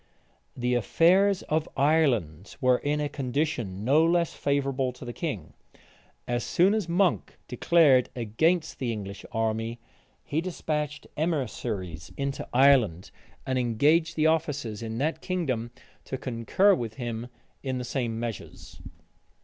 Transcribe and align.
The 0.57 0.73
affairs 0.73 1.43
of 1.43 1.69
Ireland 1.77 2.55
were 2.59 2.79
in 2.79 2.99
a 2.99 3.07
condition 3.07 3.85
no 3.85 4.03
less 4.03 4.33
favorable 4.33 4.91
to 4.93 5.05
the 5.05 5.13
king. 5.13 5.53
As 6.27 6.43
soon 6.43 6.73
as 6.73 6.89
Monk 6.89 7.37
declared 7.47 8.09
against 8.15 8.79
the 8.79 8.91
English 8.91 9.25
army, 9.31 9.79
he 10.23 10.41
despatched 10.41 11.05
emissaries 11.17 12.11
into 12.17 12.47
Ireland, 12.51 13.11
and 13.45 13.59
engaged 13.59 14.15
the 14.15 14.25
officers 14.25 14.81
in 14.81 14.97
that 14.97 15.21
kingdom 15.21 15.69
to 16.05 16.17
concur 16.17 16.73
with 16.73 16.95
him 16.95 17.27
in 17.61 17.77
the 17.77 17.83
same 17.85 18.19
measures. 18.19 18.81